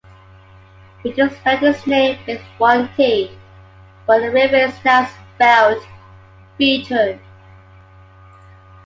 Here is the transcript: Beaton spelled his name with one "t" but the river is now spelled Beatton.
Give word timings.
Beaton 1.03 1.29
spelled 1.29 1.59
his 1.59 1.85
name 1.85 2.17
with 2.25 2.41
one 2.57 2.89
"t" 2.97 3.31
but 4.07 4.17
the 4.21 4.31
river 4.31 4.55
is 4.55 4.83
now 4.83 5.05
spelled 5.35 5.77
Beatton. 6.59 7.19